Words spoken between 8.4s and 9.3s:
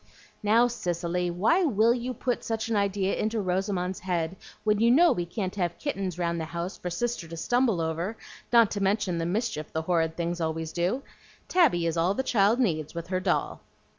not to mention the